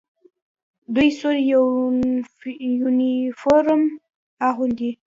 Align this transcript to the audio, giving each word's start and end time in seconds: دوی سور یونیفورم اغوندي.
دوی 0.93 1.09
سور 1.19 1.35
یونیفورم 2.81 3.81
اغوندي. 4.49 4.91